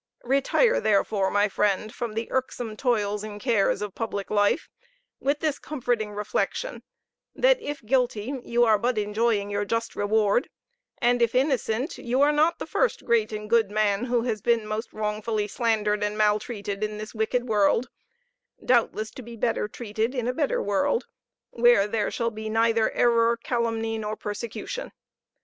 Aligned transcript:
Retire 0.23 0.81
therefore, 0.81 1.29
my 1.29 1.47
friend, 1.47 1.93
from 1.93 2.15
the 2.15 2.27
irksome 2.31 2.75
toils 2.75 3.23
and 3.23 3.39
cares 3.39 3.83
of 3.83 3.93
public 3.93 4.31
life, 4.31 4.67
with 5.19 5.41
this 5.41 5.59
comforting 5.59 6.09
reflection 6.13 6.81
that 7.35 7.61
if 7.61 7.83
guilty, 7.85 8.33
you 8.43 8.63
are 8.65 8.79
but 8.79 8.97
enjoying 8.97 9.51
your 9.51 9.63
just 9.63 9.95
reward 9.95 10.49
and 10.97 11.21
if 11.21 11.35
innocent, 11.35 11.99
you 11.99 12.19
are 12.23 12.31
not 12.31 12.57
the 12.57 12.65
first 12.65 13.05
great 13.05 13.31
and 13.31 13.47
good 13.47 13.69
man 13.69 14.05
who 14.05 14.23
has 14.23 14.41
most 14.43 14.91
wrongfully 14.91 15.43
been 15.43 15.49
slandered 15.49 16.03
and 16.03 16.17
maltreated 16.17 16.83
in 16.83 16.97
this 16.97 17.13
wicked 17.13 17.47
world 17.47 17.87
doubtless 18.65 19.11
to 19.11 19.21
be 19.21 19.35
better 19.35 19.67
treated 19.67 20.15
in 20.15 20.27
a 20.27 20.33
better 20.33 20.63
world, 20.63 21.05
where 21.51 21.85
there 21.87 22.09
shall 22.09 22.31
be 22.31 22.49
neither 22.49 22.89
error, 22.93 23.37
calumny, 23.37 23.99
nor 23.99 24.15
persecution. 24.15 24.91